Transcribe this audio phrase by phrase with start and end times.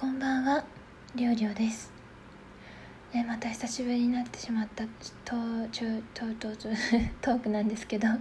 [0.00, 0.64] こんばんは。
[1.14, 1.92] りょうりょうです。
[3.12, 4.84] えまた久しぶりになってしまった。
[5.26, 8.08] トートートートークなんですけど。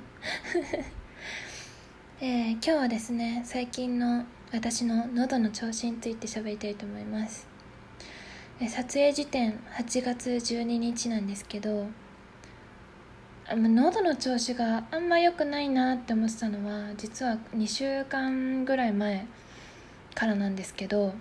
[2.19, 7.47] えー、今日はですね最近の私の喉の調子について喋りたいと思います。
[8.59, 11.87] え撮影時点8月12日なんですけど
[13.49, 19.25] 喉の調子があんま良くないなって思ってたのは実は2週間ぐらい前
[20.13, 21.15] からなんですけど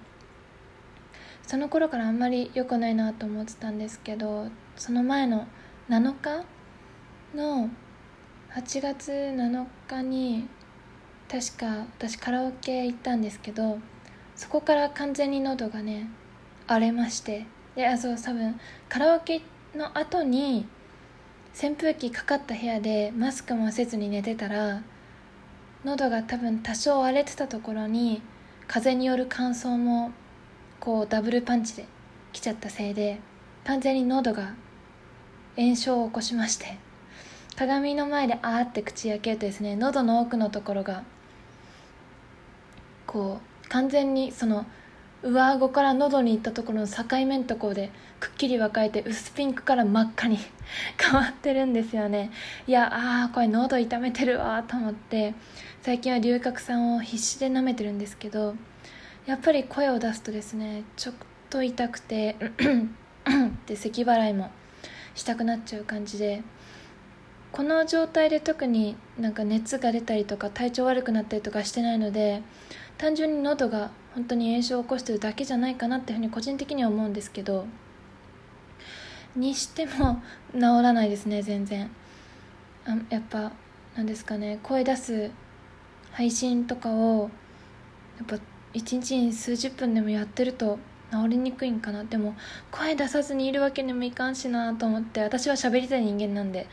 [1.49, 5.47] その頃からあんまり良くないなと思ってたんですけどその前の
[5.89, 6.45] 7日
[7.35, 7.71] の
[8.55, 10.47] 8月7日に
[11.27, 13.79] 確か私カラオケ行ったんですけど
[14.37, 16.11] そこから完全に喉がね
[16.67, 18.61] 荒れましてであそう多分
[18.91, 19.41] カラオケ
[19.75, 20.67] の後に
[21.59, 24.83] 扇風機かかった部屋でマスクもせずに寝てたら
[25.83, 28.21] 喉が多分多少荒れてたところに
[28.67, 30.13] 風による乾燥も
[30.81, 31.85] こうダブルパンチで
[32.33, 33.21] 来ちゃったせいで
[33.65, 34.55] 完全に喉が
[35.57, 36.79] 炎症を起こしまして
[37.57, 41.03] 鏡の前であーって口開けるとですね喉の奥のところが
[43.07, 44.65] こう完全にその
[45.23, 47.91] 上顎から喉に行ったところの境目のところで
[48.21, 50.39] くっきり分かれて薄ピンクから真っ赤に
[50.97, 52.31] 変わってるんですよね。
[52.69, 55.35] いやあーこれ喉痛めてるわと思って
[55.83, 58.55] 最近は龍角散を必死で舐めてるんですけど
[59.29, 61.15] やっぱり声を出すとですねちょっ
[61.51, 62.35] と痛くて
[63.67, 64.51] で咳払いも
[65.15, 66.43] したくなっちゃう感じで
[67.53, 72.41] この状態で特になんか熱が出たりとか体調悪くなったりとかしてないので
[72.97, 77.67] 単純に喉が本当に炎症を起こしてるだけじゃないかなっていうふうに個人的には思うんですけど
[79.37, 80.23] にしても
[80.55, 81.91] 治らないですね全然。
[82.87, 83.53] あやっぱ
[83.95, 85.31] なんですかね声出す
[86.13, 87.29] 配信とかを
[88.17, 88.39] やっぱ
[88.79, 90.79] 一日に数十分でもやってると
[91.11, 92.05] 治りにくいんかな。
[92.05, 92.37] でも
[92.71, 96.69] 声出さずにいるわけにもいかんしなと思って私は喋りたい人間なんで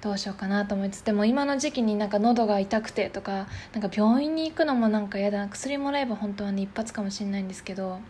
[0.00, 5.48] どうしようかなと思いつつでも今の時期になんか喉が痛くてとかなんか病院に行くのもなんか嫌だな。
[5.48, 8.00] 薬もらえば本当はね一発かもしれないんですけど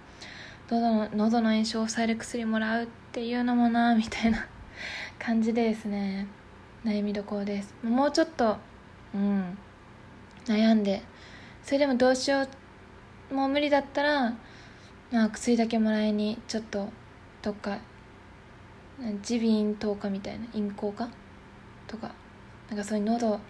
[0.71, 4.47] 喉の喉の炎症を抑える薬もらうっていうのもなみたいな
[5.19, 6.27] 感じでですね。
[6.84, 7.75] 悩みどころです。
[7.83, 8.56] もうちょっと
[9.15, 9.59] うん
[10.47, 11.03] 悩んで
[11.62, 12.49] それでもどうしよう
[13.33, 14.34] もう無理だったら、
[15.11, 16.89] まあ、薬だけもらいにちょっと
[17.43, 17.78] どっか
[18.99, 21.09] 耳鼻咽頭科みたいな咽喉科？
[21.87, 22.12] とか
[22.69, 23.41] なんかそういう喉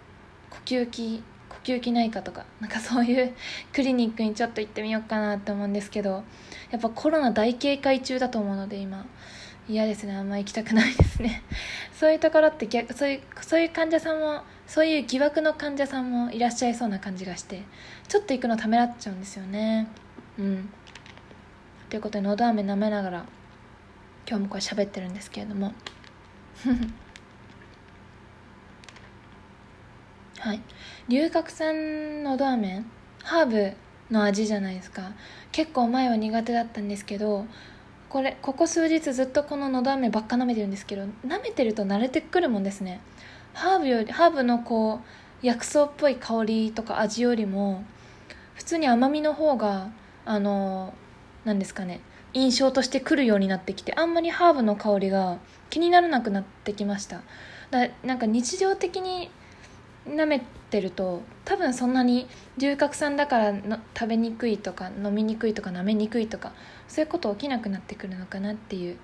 [0.49, 3.33] 呼吸器呼吸器内科とかなんかそういう
[3.73, 6.23] クリニックにちょっと行ってみようかなって思うんですけど
[6.71, 9.05] やっぱコロナ大警戒中だと思うので今。
[9.69, 11.43] 嫌ですねあんま行きたくないですね。
[11.93, 17.61] そういうところって逆そういうそういう患者さんもそういう疑惑の患者さんもいらっしゃいそうな感じがして。
[18.09, 19.87] ちょっと行くのためらっちゃうんですよね。
[20.39, 20.67] うん。
[21.91, 23.25] ということでのど飴舐めながら
[24.27, 25.73] 今日もこれ喋ってるんですけれども。
[30.39, 30.61] はい。
[31.07, 32.83] 龍角散のど飴
[33.21, 33.73] ハーブ
[34.09, 35.11] の味じゃないですか。
[35.51, 37.45] 結構前は苦手だったんですけど
[38.09, 43.01] これここ数日ずっとこののど飴ばっか舐めてるんですけど舐めてると慣れてくるもんですね。
[43.53, 45.01] ハーブよりハーブのこ
[45.43, 47.83] う薬草っぽい香りとか味よりも
[48.59, 49.89] 普通に甘みの方が
[50.25, 50.93] あの
[51.45, 52.01] 何ですかね
[52.33, 55.39] 印象としてくるようになってきてあんまりハーブの香りが
[55.69, 57.21] 気にならなくなってきました。
[57.71, 59.31] だなんか日常的に
[60.05, 62.27] 舐めてると多分そんなに
[62.57, 66.51] 龍角散だからの食べにくいとか飲みにくいとか舐めにくいとか
[66.89, 68.97] そういうこと起きなくなってくるのかなっていう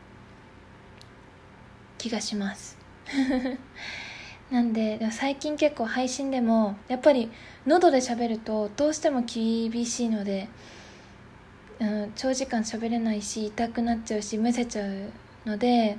[1.98, 2.78] 気がします。
[4.52, 7.32] なんで最近結構配信でもやっぱり
[7.66, 10.48] 喉で喋るとどうしても厳しいので、
[11.80, 15.12] うん、長時間喋れないし痛くなっちゃうしむせちゃう
[15.46, 15.98] ので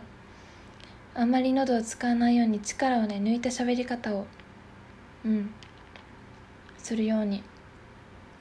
[1.15, 4.27] あんまり喉を使わないように力をね抜いた喋り方を
[5.25, 5.51] うん
[6.79, 7.43] するように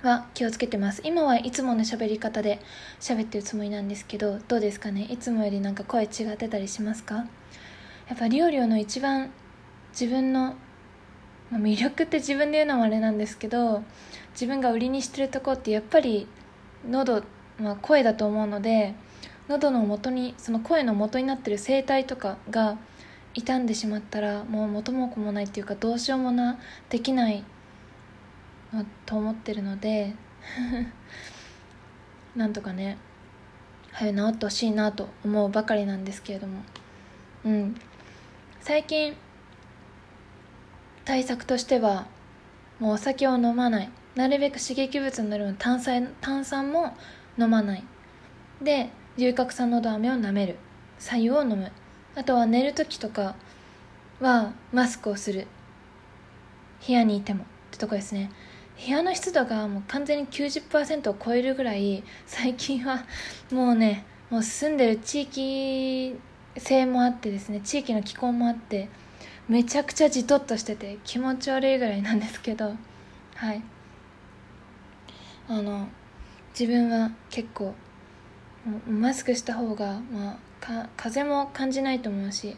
[0.03, 1.01] は気をつけてます。
[1.03, 2.59] 今はいつもの喋り方で
[2.99, 5.07] 喋ってるつもりなんですけどどうですかね？
[5.09, 7.25] いつもよりなんか声違ってたりしますか？
[8.07, 9.31] やっぱりょうの一番
[9.99, 10.55] 自分の、
[11.49, 13.83] まあ、魅力って自分で言うのもあれなんですけど
[14.33, 16.27] 自分が売りにしてるとこってやっぱり
[16.87, 17.23] 喉、
[17.57, 18.93] まあ、声だと思うので
[19.47, 22.77] 喉の元にその声の元になってる声帯とかが
[23.33, 26.59] 傷んでしまったらもう元も子もないっていうかどうしようもな
[26.89, 27.43] できない
[29.05, 30.13] と思ってるので
[32.35, 32.97] なんとかね
[33.91, 36.61] 早く治ってほしいなと思うばかりなんですけれども。
[37.45, 37.75] うん。
[38.59, 39.15] 最近
[41.05, 42.07] 対策としては
[42.79, 43.89] もうお酒を飲まない。
[44.15, 46.93] なるべく刺激物になる炭酸炭酸も
[47.37, 47.83] 飲まない。
[48.61, 50.57] で龍角散のど飴を舐める。
[50.99, 51.71] 白湯を飲む。
[52.15, 53.35] あとは寝る時とか
[54.19, 55.47] はマスクをする。
[56.85, 57.43] 部屋にいても。
[57.43, 58.31] ってとこですね。
[58.83, 63.05] 部屋の湿度がもう完全に90%を超えるぐらい最近は
[63.51, 66.19] もうねもう住んでる地域
[66.57, 68.89] 性もあってですね地域の気候もあって
[69.47, 72.73] めちゃくちゃじとっとしてて気持ち悪いぐらいなんですけど
[73.35, 73.61] はい。
[75.47, 75.87] あの
[76.57, 77.75] 自分は結構
[78.87, 82.57] マスクした方が、まあ、か風も感じないと思うし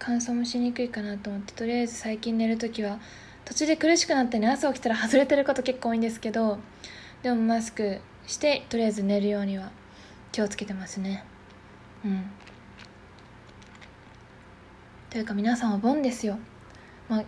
[0.00, 2.98] 乾燥もしにくいかなと思ってとりあえず最近寝る時は
[3.44, 6.58] 途中で苦しくなってね朝起きたら外れてること結構多いんですけど
[7.22, 9.70] でもマスクしてとりあえず寝るようには
[10.32, 11.24] 気をつけてますね。
[12.04, 12.24] うん。
[15.12, 16.38] というか皆さんお盆ですよ。
[17.06, 17.20] まあ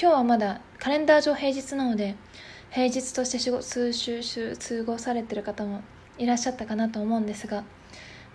[0.00, 2.14] 今日はまだカレンダー上平日なので
[2.70, 5.82] 平日として数週週過ごされてる方も
[6.18, 7.64] いらっしゃったかなと思うんですが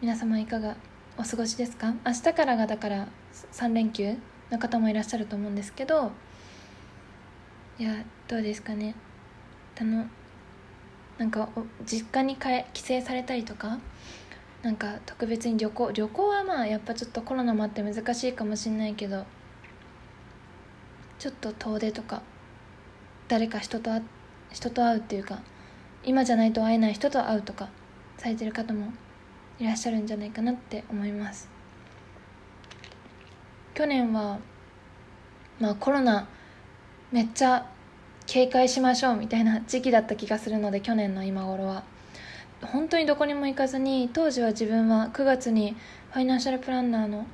[0.01, 0.75] 皆様いかが
[1.17, 1.93] お過ごしですか？
[2.05, 3.07] 明日からがだから
[3.53, 4.17] 3連休
[4.49, 6.11] の方もいらっしゃると思うんですけど
[7.79, 7.95] いや
[8.27, 8.95] どうですかね？
[9.73, 10.05] たの
[11.17, 11.47] なんか
[11.85, 13.79] 実家に帰省されたりとか
[14.63, 19.25] なんか特別に旅行旅行はまあやっぱちょっとコロナもあって難しいかもしれないけど
[21.17, 22.21] ちょっと遠出とか
[23.27, 23.89] 誰か人と
[24.51, 25.39] 人と会うっていうか
[26.03, 27.69] 今じゃないと会えない人と会うとか
[28.17, 28.91] されてる方も
[29.59, 31.49] いらっしゃるんじゃないかなって思います。
[33.73, 34.39] 去年は
[35.59, 36.27] まあコロナ
[37.11, 37.65] めっちゃ
[38.27, 41.83] 警戒しましょうみたいな時期だった気がするので去年の今頃は。
[42.61, 45.75] 本当にどこにも行かずに当時は自分は9月に
[46.11, 47.25] ファイナンシャルプランナーの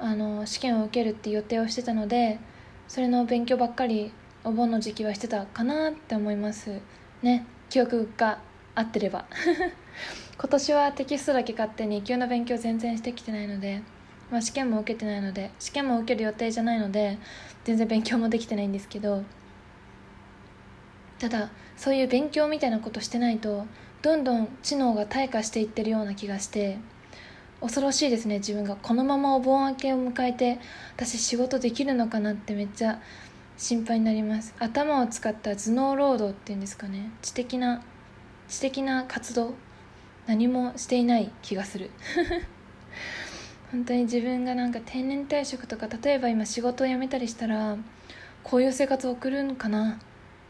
[0.00, 2.38] あの試験を受けるって予定をしてたので
[2.86, 4.12] それの勉強ばっかり
[4.44, 6.80] お盆の時期はしてたかなって思います。
[7.20, 8.38] ね記憶が
[8.74, 9.26] 合ってれば。
[10.38, 13.82] 今年はテキストだけ買って2級の勉強全然してきてないので、
[14.30, 17.18] まあ、試験も受けてないので試験も受ける予定じゃないので
[17.64, 19.24] 全然勉強もできてないんですけど
[21.18, 23.66] ただそういう勉強みたいなことしてないと
[24.02, 26.78] どんどん知能が退化していってるような気がして
[27.60, 28.76] 恐ろしいですね自分が。
[28.76, 30.60] このままお盆明けを迎えて
[30.96, 33.00] 私仕事できるのかなってめっちゃ
[33.56, 34.54] 心配になります。
[34.60, 37.10] 頭を使った頭脳労働っていうんですかね。
[37.20, 37.82] 知的な
[38.48, 39.54] 知的な活動
[40.28, 41.90] 何もしていない気がする。
[43.72, 47.76] 本当に自分がなんか定年退職とか例えば今仕事を辞めたりしたら
[48.44, 49.98] こういう生活を送るんかな。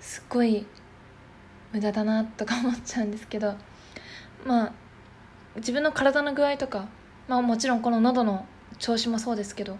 [0.00, 0.66] すっごい
[1.72, 3.54] 無駄だなとか思っちゃうんですけど
[4.44, 4.72] まあ
[5.56, 6.88] 自分の体の具合とか、
[7.26, 8.46] まあ、もちろんこの喉の
[8.78, 9.76] 調子もそうですけど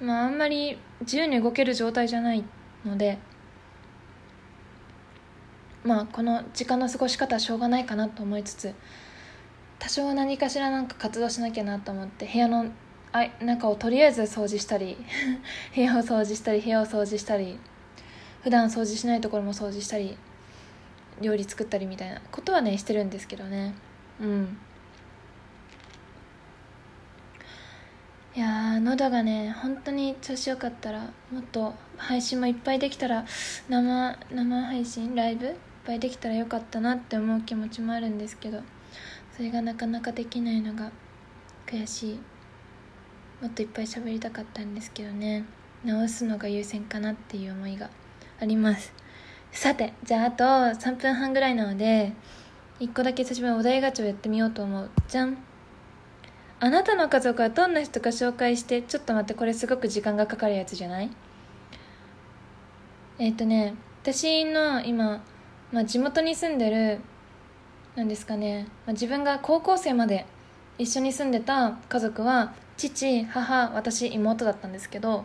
[0.00, 2.44] まあ、あんまり自由に動ける状態じゃない
[2.84, 3.18] ので
[5.84, 8.74] まあこの時間の過ごし方はしょうがないかなと思いつつ
[9.78, 12.66] 多少何かしらなんか活動しなきゃなと思って部屋の
[13.12, 14.96] あ中をとりあえず掃除したり
[15.74, 17.58] 部屋を掃除したり部屋を掃除したり
[18.42, 20.16] 普段掃除しないところも掃除したり
[21.20, 23.74] 料理作ったりみたいなことはねしてるんですけどね。
[24.20, 24.58] うん。
[28.36, 33.24] いや喉がね本当に調子よかったらもっと配信もいっぱいできたら
[33.68, 35.54] 生生配信ライブいっ
[35.86, 38.60] ぱいできたらよかったなって思う気持ちもあるんですけど
[39.36, 40.90] それがなかなかできないのが
[41.66, 42.20] 悔しい。
[43.40, 45.44] もっといっぱい喋りたかったんですけどね。
[45.84, 47.90] 直すのが優先かなっていう思いが
[48.40, 49.03] あります。
[49.54, 52.12] さてじゃああと3分半ぐらいなので
[52.80, 54.90] 1個だけ久しぶりにお題ガチャをやってみようと思う。
[55.08, 55.38] じゃん。
[56.60, 61.10] あなたの家族はどんな人か紹介してちょっと待ってこれすごく時間がかかるやつじゃない？
[63.18, 65.22] えっ、ー、とね私の今、
[65.72, 67.00] まあ、地元に住んでる
[67.94, 70.26] なんですかね、まあ、自分が高校生まで
[70.78, 75.24] 一緒に住んでた家族は父母私妹だったんですけど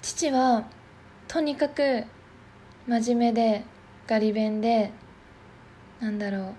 [0.00, 0.64] 父は
[1.28, 2.04] とにかく
[2.86, 3.64] 真面目で
[4.06, 4.92] ガリ勉で
[6.00, 6.54] なんだろう。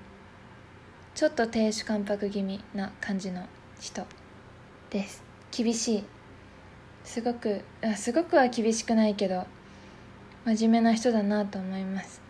[1.13, 3.45] ちょっと亭主関白気味な感じの
[3.79, 4.05] 人
[4.89, 5.23] です。
[5.51, 6.03] 厳しい。
[7.03, 9.45] すごくあすごくは厳しくないけど
[10.45, 12.21] 真面目な人だなと思います。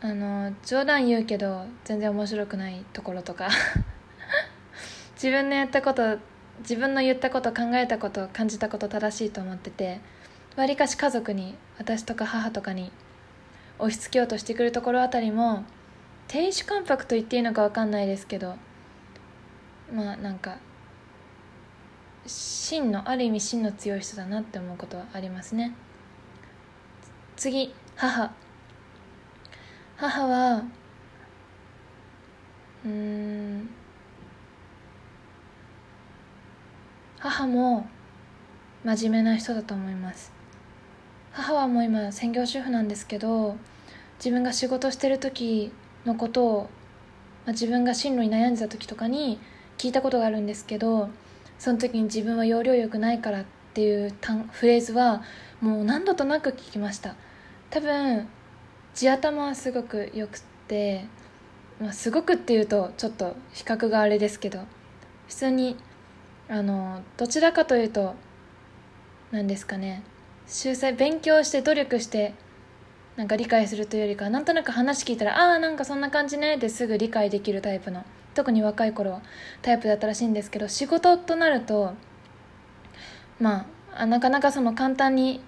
[0.00, 3.48] あの冗談言うけど全然面白くないところとか。
[5.14, 6.18] 自分のやったこと
[6.60, 10.00] 自分の言ったこと考えたこと感じたこと正しいと思ってて
[10.58, 12.90] わりかし家族に私とか母とかに
[13.78, 15.62] 押し付けようとしてくるところあたりも
[16.26, 18.56] 亭主関白と言っていいのか分かんないですけど
[19.94, 20.58] まあなんか
[22.26, 25.74] 芯のある意味芯の強い人だなって思うことはありますね。
[27.36, 28.30] 次母。
[29.96, 30.64] 母は
[32.84, 33.70] うん
[37.18, 37.86] 母も
[38.84, 40.37] 真面目な人だと思います。
[41.32, 43.56] 母はもう今専業主婦なんですけど
[44.18, 45.72] 自分が仕事してる時
[46.04, 46.62] のことを、
[47.44, 49.38] まあ、自分が進路に悩んでた時とかに
[49.76, 51.08] 聞いたことがあるんですけど
[51.58, 53.44] その時に自分は要領よくないからっ
[53.74, 54.12] ていう
[54.52, 55.22] フレーズは
[55.60, 57.14] もう何度となく聞きました。
[57.70, 58.26] 多分
[58.94, 61.04] 地頭はすごくよくて、
[61.80, 64.60] まあ、すごくっていうとちょっと比較があれですけど
[65.28, 65.76] 普通に
[66.48, 68.14] あのどちらかというと
[69.30, 70.02] 何ですかね
[70.48, 72.34] 秀才勉強して努力して
[73.16, 79.22] なんか理解するというよりかなんとなく話聞いたらああなんかそんな感じねってすぐ理解できるタイプの特に若い頃は
[79.60, 81.92] タイプだったらしいんですけど仕事となると
[83.40, 85.42] まあなかなかその簡単に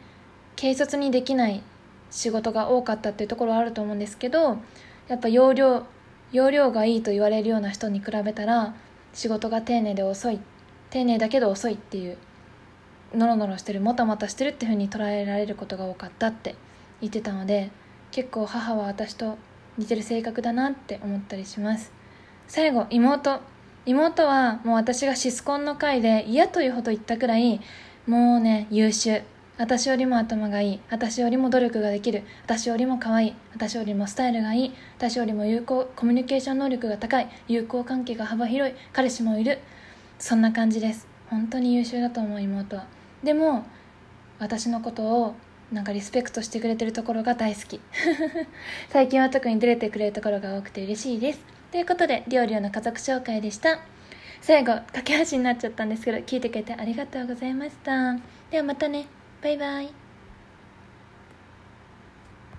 [0.56, 1.62] 軽率にできない
[2.10, 4.58] 仕事が多かったっていうところはあると思うんですけど
[5.08, 5.86] やっぱ容量
[6.32, 8.74] 容量がいいと言われるような人に比べたら
[9.14, 10.40] 仕事が丁寧で遅い
[10.90, 12.18] 丁寧だけど遅いっていう
[13.14, 16.54] ノロノロしてるもたもたしてるっていうふうに捉えられることが多かったって
[17.00, 17.70] 言ってたので
[18.10, 19.36] 結構母は私と
[19.78, 21.92] 似てる性格だなって思ったりします。
[22.48, 23.40] 最後妹。
[23.86, 27.60] 妹はもう私がシスコンの回で嫌というほど言ったくらい
[28.06, 29.22] もうね優秀。
[29.56, 30.80] 私よりも頭がいい。
[30.90, 32.22] 私よりも努力ができる。
[32.44, 33.34] 私よりも可愛い。
[33.52, 34.72] 私よりもスタイルがいい。
[34.96, 37.28] 私よりも有効コミュニケーション能力が高い。
[37.46, 38.74] 友好関係が幅広い。
[38.92, 39.58] 彼氏もいる。
[40.18, 41.06] そんな感じです。
[41.28, 42.99] 本当に優秀だと思う妹は。
[43.22, 43.66] でも
[44.38, 45.34] 私のことを
[45.72, 47.80] なんかリスペクトしてくれてるところが大好き。
[48.90, 51.40] 最近は特に出れてくれるところが多くて嬉しいです。
[51.70, 53.78] ということで料理の家族紹介でした。
[54.40, 58.16] 最後駆け足になっちゃったんですけど聞いてくれてありがとうございました。
[58.50, 59.06] ではまたね。
[59.42, 60.09] バイバイ。